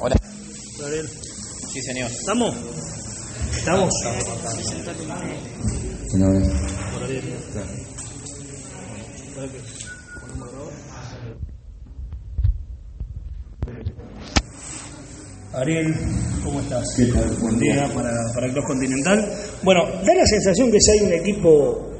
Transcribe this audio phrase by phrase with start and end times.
[0.00, 0.16] Hola.
[1.72, 2.08] Sí, señor.
[2.10, 2.54] ¿Estamos?
[3.56, 3.94] ¿Estamos?
[15.54, 15.94] Ariel,
[16.44, 16.84] ¿cómo estás?
[16.96, 17.36] ¿Qué tal?
[17.40, 19.32] Buen día para, para el Club Continental.
[19.64, 21.90] Bueno, da la sensación que si hay un equipo,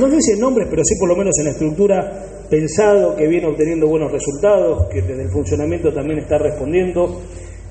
[0.00, 3.28] no sé si en nombres, pero sí por lo menos en la estructura, pensado, que
[3.28, 7.22] viene obteniendo buenos resultados, que desde el funcionamiento también está respondiendo.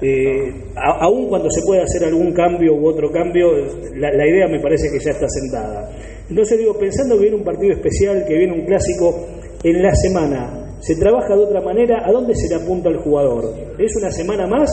[0.04, 3.52] Eh, a- aún cuando se puede hacer algún cambio u otro cambio,
[3.96, 5.90] la, idea me parece que ya está sentada.
[6.30, 9.16] Entonces digo, pensando que viene un partido especial, que viene un clásico
[9.64, 12.04] en la semana, ¿se trabaja de otra manera?
[12.06, 13.46] ¿A dónde se le apunta al jugador?
[13.80, 14.70] ¿Es una semana más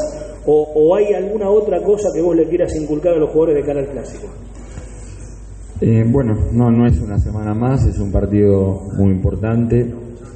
[0.46, 3.62] o, o hay alguna otra cosa que vos le quieras inculcar a los jugadores de
[3.62, 4.26] cara al clásico?
[5.80, 9.86] Eh, bueno, no, no es una semana más, es un partido muy importante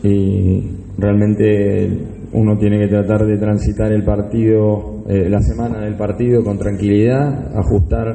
[0.05, 1.91] y realmente
[2.35, 7.57] uno tiene que tratar de transitar el partido, eh, la semana del partido con tranquilidad,
[7.57, 8.13] ajustar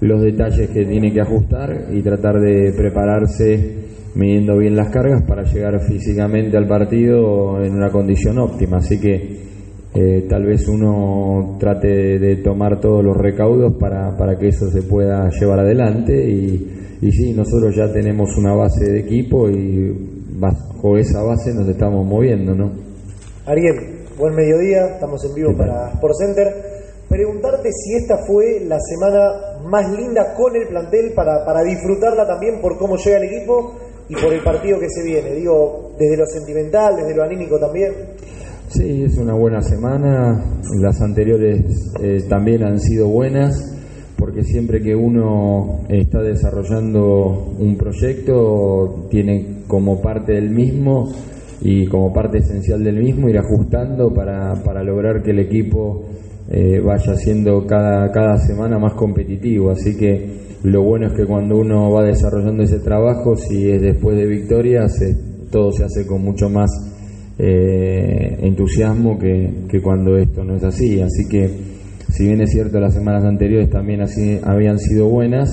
[0.00, 5.42] los detalles que tiene que ajustar y tratar de prepararse midiendo bien las cargas para
[5.42, 8.78] llegar físicamente al partido en una condición óptima.
[8.78, 9.46] Así que
[9.94, 14.82] eh, tal vez uno trate de, tomar todos los recaudos para, para que eso se
[14.82, 19.92] pueda llevar adelante y, y sí, nosotros ya tenemos una base de equipo y
[20.38, 22.86] bajo esa base nos estamos moviendo, ¿no?
[23.46, 26.54] Ariel, buen mediodía, estamos en vivo para Sport Center.
[27.08, 32.60] Preguntarte si esta fue la semana más linda con el plantel para, para disfrutarla también
[32.60, 33.72] por cómo llega el equipo
[34.08, 35.32] y por el partido que se viene.
[35.36, 37.92] Digo, desde lo sentimental, desde lo anímico también.
[38.68, 40.42] Sí, es una buena semana.
[40.80, 43.78] Las anteriores eh, también han sido buenas,
[44.18, 51.12] porque siempre que uno está desarrollando un proyecto, tiene como parte del mismo
[51.68, 56.04] y como parte esencial del mismo ir ajustando para, para lograr que el equipo
[56.48, 59.70] eh, vaya siendo cada, cada semana más competitivo.
[59.72, 64.16] Así que lo bueno es que cuando uno va desarrollando ese trabajo, si es después
[64.16, 65.16] de victorias, eh,
[65.50, 66.70] todo se hace con mucho más
[67.36, 71.00] eh, entusiasmo que, que cuando esto no es así.
[71.00, 71.50] Así que,
[72.12, 75.50] si bien es cierto, las semanas anteriores también así habían sido buenas,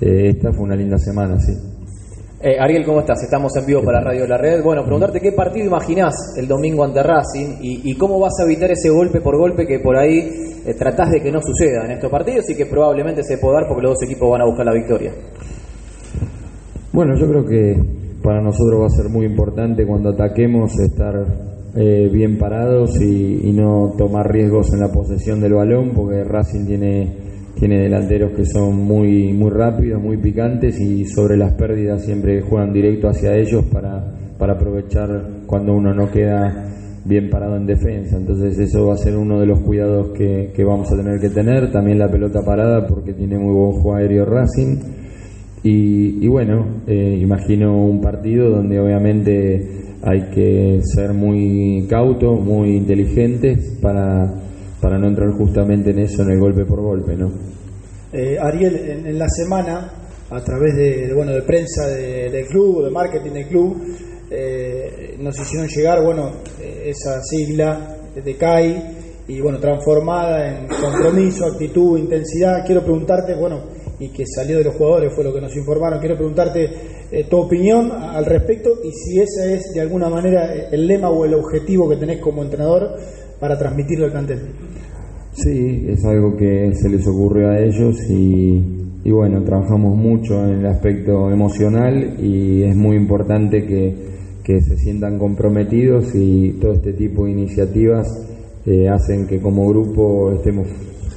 [0.00, 1.71] eh, esta fue una linda semana, sí.
[2.44, 3.22] Eh, Ariel, ¿cómo estás?
[3.22, 4.64] Estamos en vivo para Radio La Red.
[4.64, 8.68] Bueno, preguntarte qué partido imaginás el domingo ante Racing y, y cómo vas a evitar
[8.68, 10.28] ese golpe por golpe que por ahí
[10.66, 13.68] eh, tratás de que no suceda en estos partidos y que probablemente se pueda dar
[13.68, 15.12] porque los dos equipos van a buscar la victoria.
[16.92, 17.76] Bueno, yo creo que
[18.24, 21.14] para nosotros va a ser muy importante cuando ataquemos estar
[21.76, 26.66] eh, bien parados y, y no tomar riesgos en la posesión del balón, porque Racing
[26.66, 32.40] tiene, tiene delanteros que son muy, muy rápidos, muy picantes y sobre las pérdidas siempre
[32.40, 34.04] juegan directo hacia ellos para,
[34.38, 35.08] para aprovechar
[35.46, 36.68] cuando uno no queda
[37.04, 38.16] bien parado en defensa.
[38.16, 41.30] Entonces eso va a ser uno de los cuidados que, que vamos a tener que
[41.30, 41.70] tener.
[41.70, 44.76] También la pelota parada porque tiene muy buen juego aéreo Racing.
[45.64, 52.76] Y, y bueno, eh, imagino un partido donde obviamente hay que ser muy cautos, muy
[52.76, 54.34] inteligentes para,
[54.82, 57.30] para no entrar justamente en eso, en el golpe por golpe, ¿no?
[58.12, 59.90] Eh, Ariel, en, la semana,
[60.28, 63.80] a través de, bueno, de prensa de- del club, de marketing del club,
[64.30, 68.82] eh, nos hicieron llegar bueno, eh, esa sigla de CAI
[69.28, 72.64] y bueno, transformada en compromiso, actitud, intensidad.
[72.66, 73.62] Quiero preguntarte, bueno,
[74.00, 76.68] y que salió de los jugadores, fue lo que nos informaron, quiero preguntarte
[77.30, 81.34] tu opinión al respecto y si ese es de alguna manera el lema o el
[81.34, 82.96] objetivo que tenés como entrenador
[83.42, 84.38] para transmitirlo al plantel.
[85.32, 88.62] Sí, es algo que se les ocurrió a ellos y,
[89.02, 93.96] y bueno, trabajamos mucho en el aspecto emocional y es muy importante que,
[94.44, 98.06] que se sientan comprometidos y todo este tipo de iniciativas
[98.64, 100.68] eh, hacen que como grupo estemos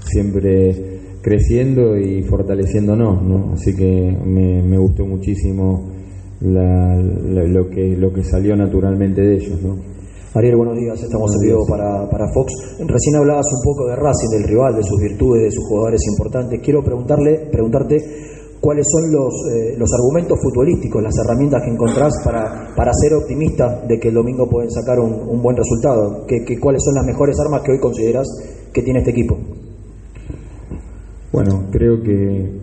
[0.05, 0.73] siempre
[1.21, 3.53] creciendo y fortaleciéndonos, ¿no?
[3.53, 5.91] Así que me, gustó muchísimo
[6.41, 9.75] lo, que, lo que salió naturalmente de ellos, ¿no?
[10.35, 12.51] Ariel, buenos días, estamos en vivo para, para Fox.
[12.77, 16.59] Recién hablabas un poco de Racing, del rival, de sus virtudes, de sus jugadores importantes.
[16.61, 17.95] Quiero preguntarle, preguntarte
[18.59, 23.79] ¿cuáles son los, eh, los argumentos futbolísticos, las herramientas que encontrás para, para ser optimista
[23.87, 26.25] de que el domingo pueden sacar un, un buen resultado?
[26.27, 28.27] ¿Qué, qué, cuáles son las mejores armas que hoy consideras
[28.73, 29.37] que tiene este equipo?
[31.31, 32.59] Bueno, creo que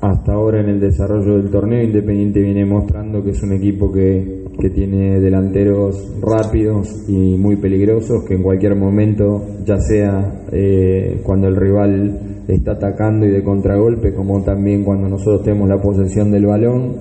[0.00, 4.45] hasta ahora en el desarrollo del torneo Independiente viene mostrando que es un equipo que,
[4.60, 11.48] que, tiene delanteros rápidos y muy peligrosos, que en cualquier momento, ya sea eh, cuando
[11.48, 16.46] el rival está atacando y de contragolpe, como también cuando nosotros tenemos la posesión del
[16.46, 16.96] balón,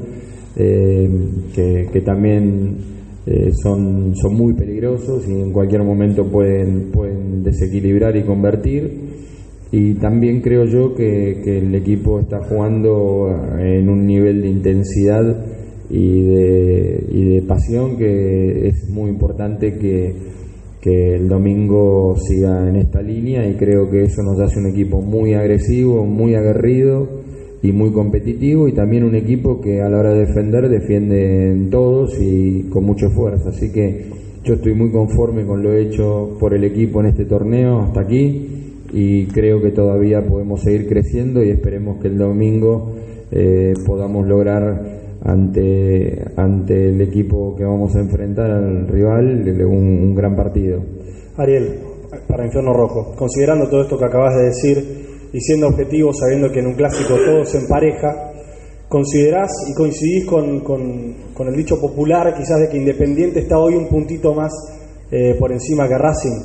[0.56, 1.10] eh,
[1.54, 2.78] que, también
[3.26, 9.16] eh, son, son muy peligrosos y en cualquier momento pueden, pueden desequilibrar y convertir.
[9.72, 13.28] Y también creo yo que, que, el equipo está jugando
[13.60, 15.55] en un nivel de intensidad
[15.90, 20.14] y de, y de pasión que es muy importante que,
[20.82, 25.02] que, el domingo siga en esta línea y creo que eso nos hace un equipo
[25.02, 27.08] muy agresivo, muy aguerrido
[27.62, 32.20] y muy competitivo y también un equipo que a la hora de defender defiende todos
[32.20, 33.50] y con mucho esfuerzo.
[33.50, 34.06] Así que
[34.44, 38.66] yo estoy muy conforme con lo hecho por el equipo en este torneo hasta aquí
[38.94, 42.94] y creo que todavía podemos seguir creciendo y esperemos que el domingo
[43.32, 50.16] eh, podamos lograr ante, ante el equipo que vamos a enfrentar al rival un, un
[50.16, 50.82] gran partido.
[51.38, 51.80] Ariel,
[52.28, 56.60] para Infierno Rojo, considerando todo esto que acabas de decir y siendo objetivo, sabiendo que
[56.60, 58.32] en un clásico todo se empareja,
[58.88, 63.76] ¿considerás y coincidís con, con, con el dicho popular quizás de que Independiente está hoy
[63.76, 64.52] un puntito más
[65.12, 66.40] eh, por encima que Racing?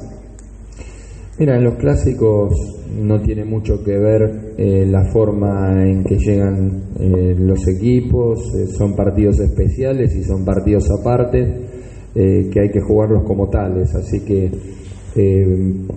[1.38, 6.82] Mira, en los clásicos no tiene mucho que ver eh, la forma en que llegan
[6.98, 11.68] eh, los equipos, eh, son partidos especiales y son partidos aparte,
[12.12, 14.50] que hay que jugarlos como tales, así que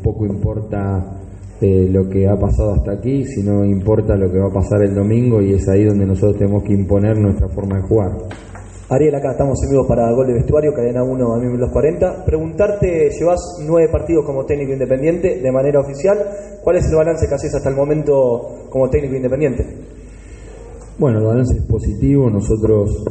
[0.04, 1.19] poco importa
[1.60, 5.42] lo que ha pasado hasta aquí, sino importa lo que va a pasar el domingo
[5.42, 8.12] y es ahí donde nosotros tenemos que imponer nuestra forma de jugar.
[8.89, 12.25] Ariel, acá estamos en vivo para Gol de Vestuario, cadena 1 a 1240.
[12.25, 16.18] Preguntarte, llevas nueve partidos como técnico independiente de manera oficial.
[16.62, 19.65] ¿Cuál es el balance que haces hasta el momento como técnico independiente?
[21.00, 22.30] Bueno, el balance es positivo.
[22.30, 23.06] Nosotros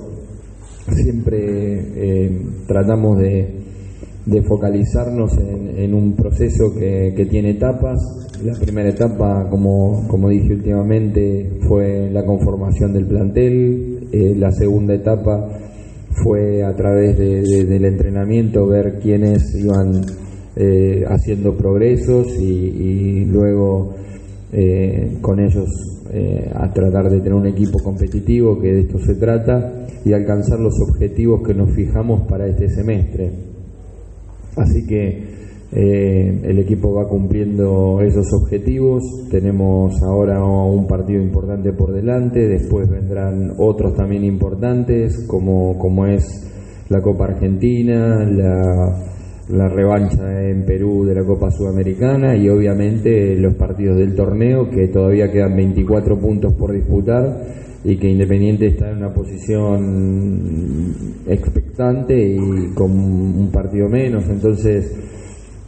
[0.95, 3.63] siempre eh, tratamos de,
[4.47, 7.99] focalizarnos en, en, un proceso que, que, tiene etapas.
[8.45, 13.92] La primera etapa, como, como dije últimamente, fue la conformación del plantel.
[14.13, 15.49] Eh, la segunda etapa
[16.23, 20.05] fue a través de, de, del entrenamiento ver quiénes iban
[20.55, 23.95] eh, haciendo progresos y, luego
[24.53, 25.69] eh, con ellos
[26.55, 30.75] a tratar de tener un equipo competitivo, que de esto se trata, y alcanzar los
[30.87, 33.31] objetivos que nos fijamos para este semestre.
[34.57, 35.25] Así que
[35.75, 39.03] eh, el equipo va cumpliendo esos objetivos.
[39.31, 46.51] Tenemos ahora un partido importante por delante, después vendrán otros también importantes, como, como es
[46.91, 49.03] la Copa Argentina, la,
[49.49, 54.89] la revancha en Perú de la Copa Sudamericana y obviamente los partidos del torneo, que
[54.89, 60.95] todavía quedan 24 puntos por disputar y que Independiente está en una posición
[61.27, 64.29] expectante y con un partido menos.
[64.29, 65.12] Entonces,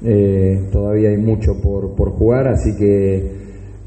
[0.03, 3.45] eh, todavía hay mucho por, por jugar, así que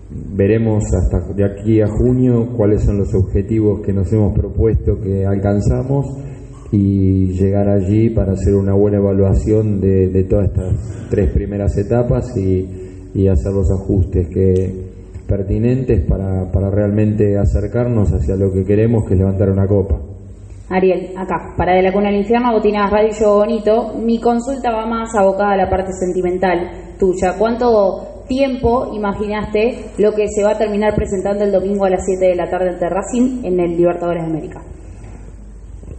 [0.09, 5.25] veremos hasta de aquí a junio cuáles son los objetivos que nos hemos propuesto que
[5.25, 6.05] alcanzamos
[6.71, 12.35] y llegar allí para hacer una buena evaluación de, de todas estas tres primeras etapas
[12.37, 12.67] y,
[13.13, 14.87] y hacer los ajustes que
[15.27, 19.99] pertinentes para, para realmente acercarnos hacia lo que queremos que es levantar una copa.
[20.69, 23.93] Ariel, acá, para De la Cuna al Infierno, Botinas Radio Yo Bonito.
[24.03, 27.35] Mi consulta va más abocada a la parte sentimental tuya.
[27.37, 32.31] ¿Cuánto tiempo imaginaste lo que se va a terminar presentando el domingo a las 7
[32.31, 34.61] de la tarde ante Racing en el Libertadores de América?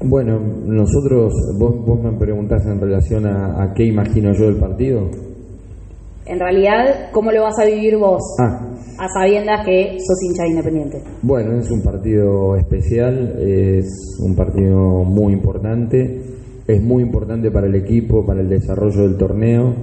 [0.04, 5.08] Bueno, nosotros, vos, vos me preguntás en relación a, a qué imagino yo del partido.
[6.26, 8.20] En realidad, ¿cómo lo vas a vivir vos?
[8.38, 8.67] Ah,
[8.98, 11.02] a sabiendas que sos hincha de independiente.
[11.22, 13.86] Bueno, es un partido especial, es
[14.20, 16.20] un partido muy importante,
[16.66, 19.74] es muy importante para el equipo, para el desarrollo del torneo,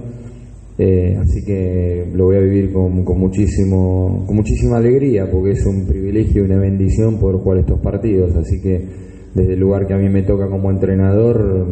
[0.78, 5.64] eh, así que lo voy a vivir con, con, muchísimo, con muchísima alegría, porque es
[5.64, 9.94] un privilegio y una bendición poder jugar estos partidos, así que desde el lugar que
[9.94, 11.66] a mí me toca como entrenador,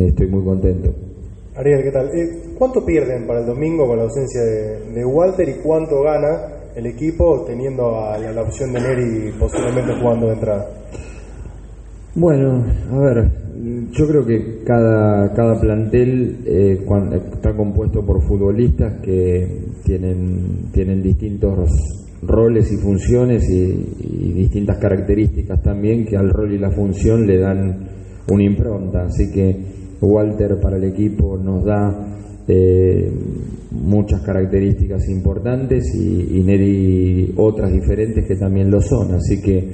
[0.00, 0.90] estoy muy contento.
[1.54, 2.06] Ariel, ¿qué tal?
[2.06, 6.61] Eh, ¿Cuánto pierden para el domingo con la ausencia de, de Walter y cuánto gana
[6.76, 10.66] el equipo teniendo a la, opción de Neri posiblemente jugando de entrada?
[12.14, 13.30] Bueno, a ver,
[13.90, 16.84] yo creo que cada, cada plantel eh,
[17.32, 21.70] está compuesto por futbolistas que tienen, tienen distintos
[22.22, 27.38] roles y funciones y, y distintas características también que al rol y la función le
[27.38, 27.88] dan
[28.30, 29.04] una impronta.
[29.04, 32.12] Así que Walter para el equipo nos da
[32.54, 33.10] eh,
[33.70, 39.14] muchas características importantes y, Neri otras diferentes que también lo son.
[39.14, 39.64] Así que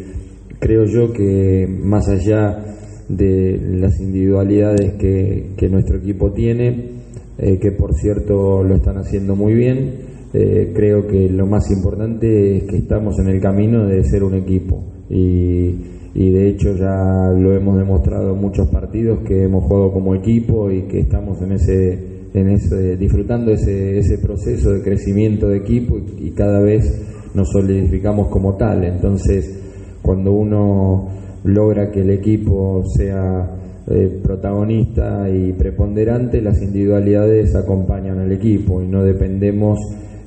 [0.60, 2.64] creo yo que más allá
[3.08, 6.98] de las individualidades que, que nuestro equipo tiene,
[7.38, 9.94] eh, que por cierto lo están haciendo muy bien,
[10.32, 14.34] eh, creo que lo más importante es que estamos en el camino de ser un
[14.34, 19.92] equipo y, y de hecho ya lo hemos demostrado en muchos partidos que hemos jugado
[19.92, 21.98] como equipo y que estamos en ese,
[22.34, 28.28] en ese disfrutando ese, ese proceso de crecimiento de equipo y, cada vez nos solidificamos
[28.28, 28.84] como tal.
[28.84, 29.60] Entonces,
[30.02, 31.08] cuando uno
[31.44, 33.50] logra que el equipo sea
[33.86, 39.78] eh, protagonista y preponderante, las individualidades acompañan al equipo y no dependemos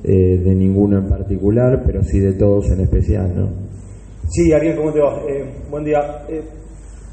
[0.04, 3.71] eh, de ninguno en particular, pero sí de todos en especial, ¿no?
[4.32, 5.20] Sí, Ariel, ¿cómo te va?
[5.28, 6.24] Eh, buen día.
[6.26, 6.42] Eh,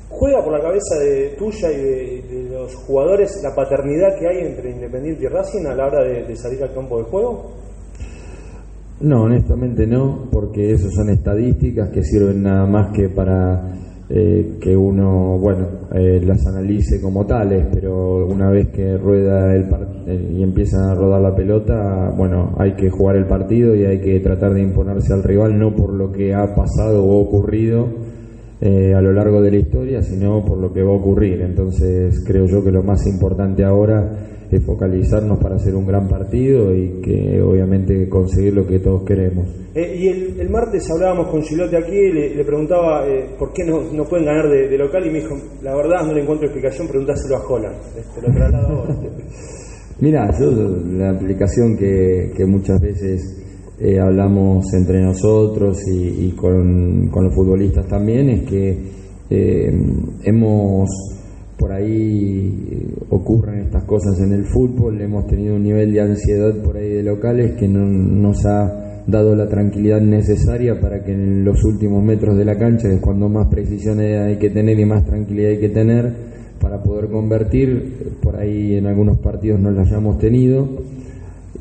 [0.07, 4.71] ¿Juega por la cabeza de tuya y de, los jugadores la paternidad que hay entre
[4.71, 7.51] Independiente y Racing a la hora de, de salir al campo de juego?
[9.01, 13.63] No, honestamente no, porque eso son estadísticas que sirven nada más que para
[14.09, 19.67] eh, que uno, bueno, eh, las analice como tales, pero una vez que rueda el
[20.07, 23.99] eh, y empieza a rodar la pelota, bueno, hay que jugar el partido y hay
[24.01, 27.87] que tratar de imponerse al rival, no por lo que ha pasado o ocurrido
[28.61, 31.41] eh, a lo largo de la historia, sino por lo que va a ocurrir.
[31.41, 36.73] Entonces, creo yo que lo más importante ahora es focalizarnos para hacer un gran partido
[36.73, 39.47] y que obviamente conseguir lo que todos queremos.
[39.75, 43.63] Eh, y el, el martes hablábamos con Gilote aquí, le, le preguntaba eh, por qué
[43.63, 46.47] no, no pueden ganar de, de local y me dijo, la verdad no le encuentro
[46.47, 47.75] explicación, preguntáselo a Holland.
[47.95, 48.87] Este, lo traslado
[50.39, 50.51] yo
[50.97, 53.43] la aplicación que, que muchas veces
[53.79, 60.89] eh, hablamos entre nosotros y, y con, con los futbolistas también es que hemos
[61.59, 66.55] por ahí eh, ocurren estas cosas en el fútbol, hemos tenido un nivel de ansiedad
[66.63, 71.43] por ahí de locales que no nos ha dado la tranquilidad necesaria para que en
[71.43, 75.05] los últimos metros de la cancha, es cuando más precisión hay que tener y más
[75.05, 76.13] tranquilidad hay que tener,
[76.61, 80.67] para poder convertir, por ahí en algunos partidos no lo hayamos tenido.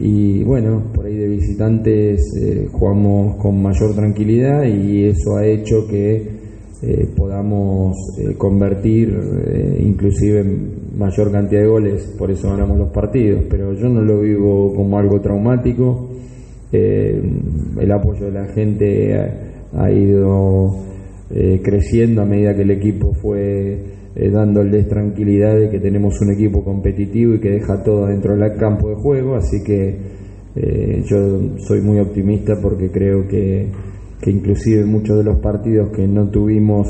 [0.00, 5.86] Y bueno, por ahí de visitantes eh, jugamos con mayor tranquilidad y eso ha hecho
[5.88, 6.37] que
[6.82, 10.44] eh, podamos eh, convertir eh, inclusive
[10.96, 14.98] mayor cantidad de goles, por eso ganamos los partidos, pero yo no lo vivo como
[14.98, 16.08] algo traumático,
[16.70, 17.18] Eh,
[17.80, 20.76] el apoyo de la gente ha, ha ido
[21.30, 26.62] eh, creciendo a medida que el equipo fue dándoles tranquilidad de que tenemos un equipo
[26.62, 29.96] competitivo y que deja todo dentro del campo de juego, así que
[31.08, 31.18] yo
[31.58, 33.68] soy muy optimista porque creo que,
[34.20, 36.88] que inclusive muchos de los partidos que no tuvimos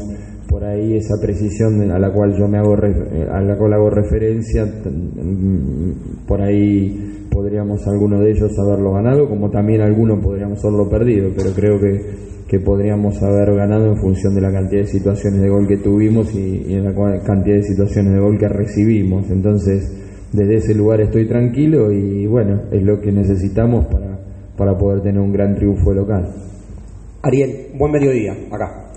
[0.48, 3.90] por ahí esa precisión a la cual yo me hago eh, a la cual hago
[3.90, 10.88] referencia mm, por ahí podríamos alguno de ellos haberlo ganado como también algunos podríamos haberlo
[10.88, 12.00] perdido pero creo que,
[12.48, 16.34] que podríamos haber ganado en función de la cantidad de situaciones de gol que tuvimos
[16.34, 19.30] y, y en la cantidad de situaciones de gol que recibimos.
[19.30, 19.92] Entonces
[20.32, 24.18] desde ese lugar estoy tranquilo y bueno es lo que necesitamos para,
[24.56, 26.47] para poder tener un gran triunfo local
[27.22, 28.92] Ariel, buen mediodía, acá.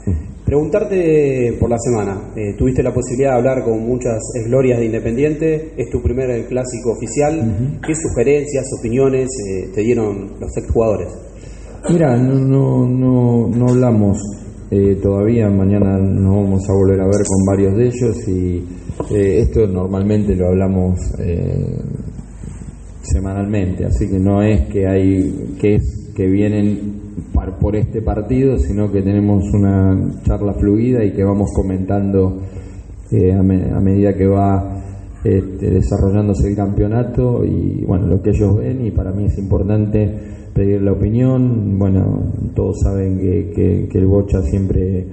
[0.46, 5.74] Preguntarte por la semana, eh, tuviste la posibilidad de hablar con muchas glorias de Independiente,
[5.78, 11.08] es tu primer clásico oficial, ¿qué sugerencias, opiniones eh, te dieron los exjugadores?
[11.90, 14.18] Mira, no, no, no, no hablamos
[14.70, 18.64] eh, todavía, mañana nos vamos a volver a ver con varios de ellos y
[19.14, 21.78] eh, esto normalmente lo hablamos eh,
[23.02, 26.80] semanalmente, así que no es que hay que es que vienen
[27.34, 32.38] par- por este partido, sino que tenemos una charla fluida y que vamos comentando
[33.12, 34.78] eh, a, me- a medida que va
[35.24, 40.10] este, desarrollándose el campeonato y bueno lo que ellos ven y para mí es importante
[40.54, 41.78] pedir la opinión.
[41.80, 45.06] Bueno todos saben que, el Bocha siempre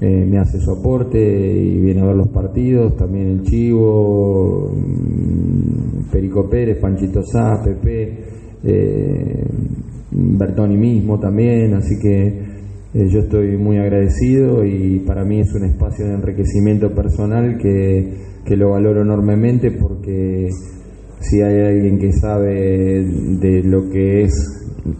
[0.00, 4.70] eh, me hace su aporte y viene a ver los partidos también el Chivo
[6.10, 8.18] Perico Pérez Panchito Sá Pepe
[8.62, 9.44] eh,
[10.10, 12.26] Bertoni mismo también así que
[12.92, 18.14] eh, yo estoy muy agradecido y para mí es un espacio de enriquecimiento personal que,
[18.44, 20.48] que lo valoro enormemente porque
[21.20, 24.32] si hay alguien que sabe de lo que es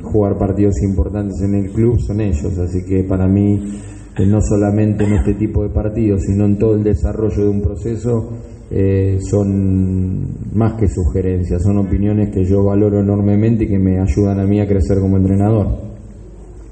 [0.03, 3.81] jugar partidos importantes en el club son ellos, así que para mí
[4.17, 7.63] eh, no solamente en este tipo de partidos, sino en todo el desarrollo de un
[7.63, 8.31] proceso
[8.71, 14.41] eh, son más que sugerencias, son opiniones que yo valoro enormemente y que me ayudan
[14.41, 15.67] a mí a crecer como entrenador.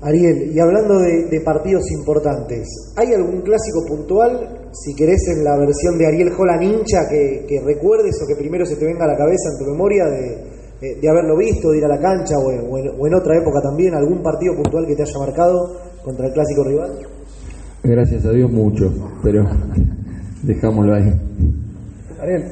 [0.00, 5.58] Ariel, y hablando de, de partidos importantes, ¿hay algún clásico puntual, si querés en la
[5.58, 9.08] versión de Ariel Holland hincha, que, que recuerdes o que primero se te venga a
[9.08, 10.38] la cabeza en tu memoria de,
[10.80, 13.14] de- de haberlo visto, de ir a la cancha o en, o en- o en
[13.14, 16.92] otra época también, algún partido puntual que te haya marcado contra el clásico rival?
[17.82, 19.42] Gracias a Dios mucho, pero
[20.44, 21.12] dejámoslo ahí.
[22.20, 22.42] Ariel,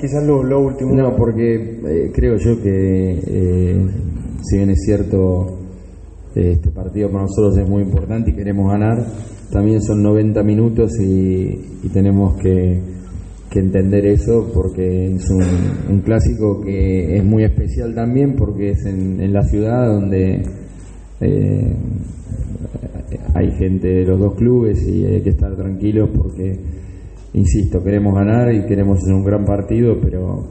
[0.00, 0.94] quizás lo, último.
[0.94, 3.86] No, porque eh, creo yo que eh,
[4.42, 5.58] si bien es cierto
[6.34, 9.06] este partido para nosotros es muy importante y queremos ganar,
[9.50, 12.96] también son 90 minutos y, tenemos que,
[13.56, 19.18] entender eso porque es un, un clásico que es muy especial también porque es en,
[19.18, 20.42] en la ciudad donde
[21.22, 21.74] eh,
[23.34, 26.58] hay gente de los dos clubes y hay que estar tranquilos porque,
[27.36, 30.44] insisto, queremos ganar y queremos hacer un gran partido, pero,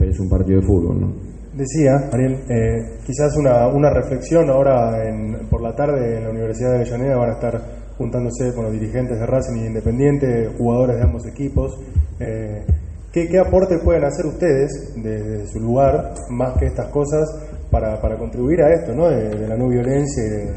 [0.00, 1.12] es un partido de fútbol, ¿no?
[1.54, 6.76] Decía, Ariel, eh, quizás una, reflexión ahora en- por la tarde en la Universidad de
[6.76, 7.60] Avellaneda van a estar
[7.98, 11.78] juntándose con los dirigentes de Racing y Independiente, jugadores de ambos equipos.
[12.18, 12.64] Eh,
[13.12, 17.28] ¿qué, qué aporte pueden hacer ustedes desde su lugar, más que estas cosas,
[17.70, 19.08] para, para contribuir a esto, ¿no?
[19.08, 20.52] de, de la no violencia y de,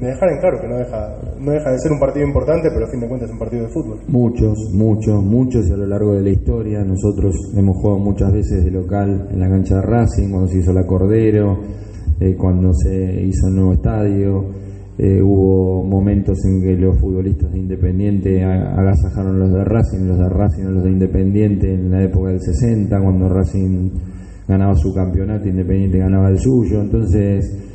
[0.00, 2.86] de dejar en claro que no deja, no deja de ser un partido importante, pero
[2.86, 3.98] a fin de cuentas es un partido de fútbol?
[4.08, 6.84] Muchos, muchos, muchos a lo largo de la historia.
[6.84, 10.72] Nosotros hemos jugado muchas veces de local en la cancha de Racing, cuando se hizo
[10.72, 11.60] la Cordero,
[12.20, 14.62] eh, cuando se hizo el nuevo estadio.
[14.98, 20.28] Eh, hubo momentos en que los futbolistas de Independiente agasajaron los de Racing, los de
[20.28, 23.90] Racing a los de Independiente en la época del 60, cuando Racing
[24.46, 26.82] ganaba su campeonato, Independiente ganaba el suyo.
[26.82, 27.72] Entonces,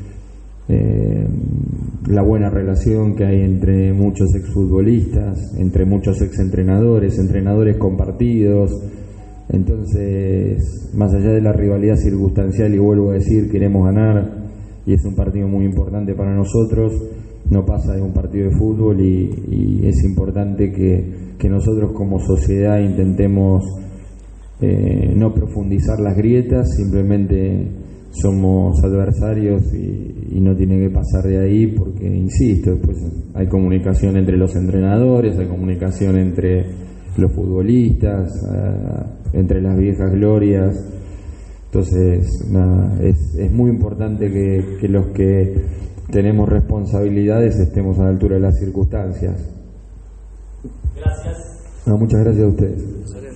[0.70, 1.28] eh,
[2.06, 8.72] la buena relación que hay entre muchos exfutbolistas, entre muchos exentrenadores, entrenadores compartidos.
[9.50, 14.48] Entonces, más allá de la rivalidad circunstancial, y vuelvo a decir, queremos ganar
[14.86, 16.94] y es un partido muy importante para nosotros,
[17.50, 22.80] no pasa de un partido de fútbol y, es importante que, que nosotros como sociedad
[22.80, 23.64] intentemos
[24.60, 27.68] eh, no profundizar las grietas, simplemente
[28.22, 32.98] somos adversarios y, y no tiene que pasar de ahí porque, insisto, después
[33.34, 36.66] hay comunicación entre los entrenadores, hay comunicación entre
[37.18, 40.76] los futbolistas, eh, entre las viejas glorias.
[41.66, 45.54] Entonces, nada, es, es muy importante que, que los que
[46.12, 49.54] tenemos responsabilidades estemos a la altura de las circunstancias.
[50.96, 51.84] Gracias.
[51.86, 53.27] No, muchas gracias a ustedes.